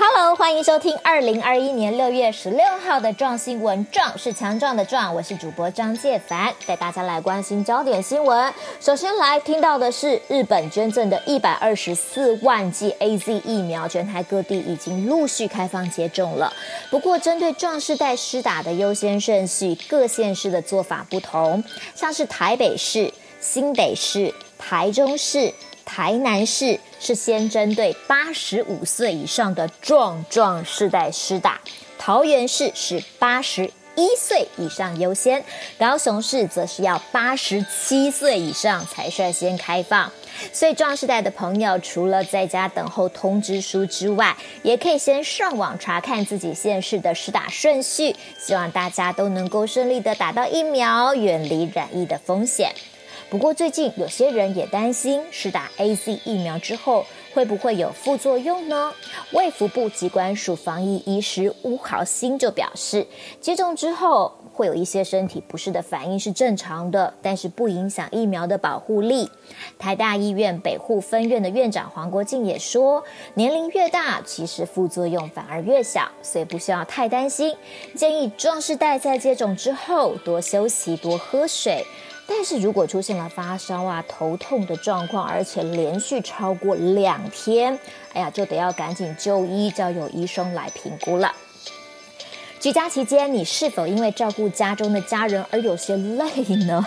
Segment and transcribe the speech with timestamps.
[0.00, 3.84] Hello，欢迎收听二零二一年六月十六号的壮新闻。
[3.90, 8.54] 壮是强壮的壮，我是主播张介凡，带大家来关心焦点新闻。
[8.80, 16.52] 首先来听到的是日本捐赠的一百二十四万剂 AZ 疫苗，全台各地已经陆续开放接种了。
[16.90, 21.64] 不过，针对壮世代施打的优先顺序，各县市的做法不同，
[21.96, 25.52] 像是台北市、新北市、台中市。
[25.88, 31.58] 台南市是先针对八十五岁以上的壮壮世代施打，
[31.98, 35.42] 桃园市是八十一岁以上优先，
[35.78, 40.12] 高雄市则是要八十七岁以上才率先开放。
[40.52, 48.14] 所以壮世代的朋友，除了在家等候通知书之外，也可以先上网查看自己县市的施打顺序。
[48.38, 52.72] 希望大家都能够顺利的打到疫苗，远离染疫的风险。
[53.30, 58.90] 不过最近有些人也担心，是打 AZ 疫苗之后会不会有副作用呢？
[59.32, 63.06] 卫福部机关署防疫医师吴豪兴就表示，
[63.38, 69.30] 接种之后会有一些身体不适的反应是正常的，但是不影响疫苗的保护力。
[69.78, 77.54] 台大医院北护分院的院长黄国进也说，年龄越大，其实副作用反而越小，所以不需要太担心。
[77.94, 81.84] 建议壮士代在接种之后多休息、多喝水。
[82.30, 87.76] 但是如果出现了发烧啊、头痛的状况，而且连续超过两天，
[88.12, 91.32] 哎呀，就得要赶紧就医，叫有医生来评估了。
[92.60, 96.26] 居家期间，你是否因为照顾家中的家人而有些累
[96.66, 96.86] 呢？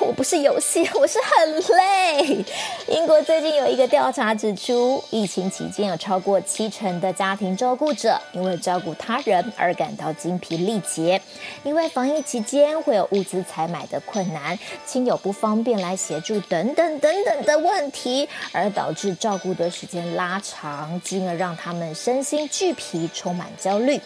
[0.00, 2.44] 我不是游戏，我是很累。
[2.88, 11.20] 英国最近有一个调查指出，疫情期间有超过七成的家庭照顾者因为照顾他人而感到精疲力竭，
[11.62, 24.00] 因为防疫期间会有物资采买的困难、亲友不方便来协助等等等等的问题，而导致照顾的时间拉长，进而让他们身心俱疲，充满焦虑。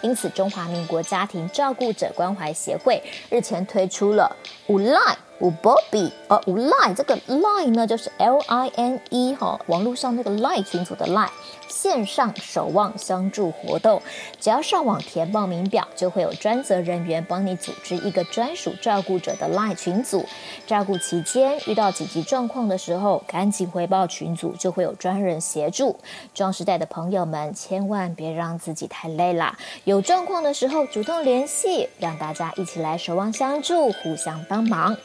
[0.00, 3.00] 因此，中华民国家庭照顾者关怀协会
[3.30, 4.34] 日前推出了
[4.66, 4.98] 无赖。
[5.42, 11.28] 吴波比，呃，无赖这个 line 呢，就是 L I N E 哈，网络上那个 line 群组的 line，
[11.66, 14.00] 线上守望相助活动，
[14.40, 20.24] 只要上网填报名表，就会有专责人员帮你组织一个专属照顾者的 line 群组。
[20.64, 25.98] 照顾期间遇到紧急状况的时候，赶紧回报群组，就会有专人协助。
[26.32, 34.96] 壮时代的朋友们，千万别让自己太累啦，有状况的时候主动联系，让大家一起来守望相助，互相帮忙。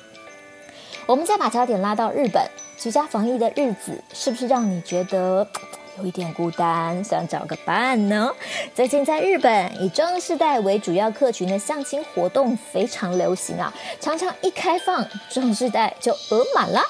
[1.08, 2.46] 我们再把焦点拉到日本，
[2.78, 5.48] 居家防疫的日子是不是让你觉得
[5.98, 8.30] 有一点孤单，想找个伴呢？
[8.76, 16.82] 最近在日本，以壮世代为主要客群的相亲活动非常流行啊，常常一开放，壮世代就额满了。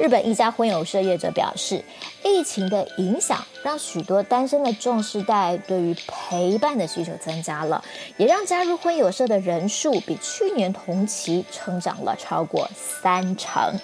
[0.00, 1.84] 日本一家婚友社业者表示，
[2.24, 7.84] 疫情的影响让许多单身的壮世代对于陪伴的需求增加了，
[8.16, 13.78] 也让加入婚友社的人数比去年同期增长了超过三成。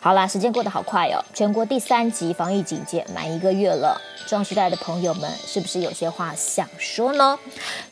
[0.00, 4.00] 好啦，时间过得好快哦，全国第三级防疫警戒满一个月了。
[4.26, 7.38] 壮士代的朋友们，是不是有些话想说呢？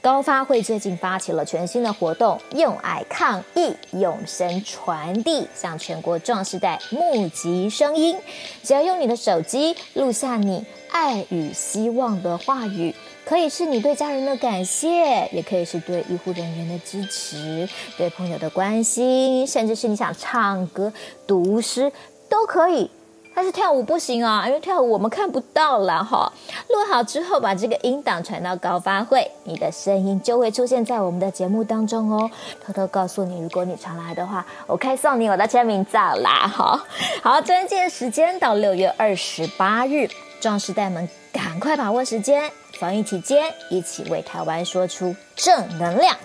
[0.01, 8.17] 高发会最近发起了全新的活动，用爱抗疫，用声传递，向全国壮士代募集声音。
[8.63, 12.95] 只要用你的手机录下你爱与希望的话语，
[13.25, 20.93] 可以是你对家人的感谢，也可以是对医护人员的支持，对朋友的关心，甚至是你想唱歌、
[21.27, 21.91] 读诗
[22.29, 22.91] 都可以。
[23.35, 26.31] 但是跳舞不行啊，因为跳舞我们看不到了哈。
[26.69, 32.31] 录好之后，把这个音档传到高发会，你的声音就会出现在我们的节目当中哦。
[32.63, 36.47] 偷偷告诉你，如果你传来的话，我可以送你我的签名照啦。
[36.47, 36.85] 哈，
[37.23, 40.07] 好，专辑的时间到六月二十八日，
[40.43, 46.17] 壮士带们赶快把握时间，防疫期间一起为台湾说出正能量。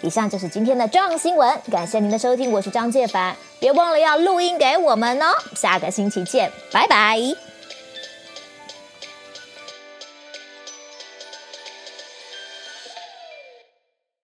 [0.00, 7.51] 以上就是今天的壮新闻，感谢您的收听，我是张介凡，别忘了要录音给我们哦，下个星期见，拜拜。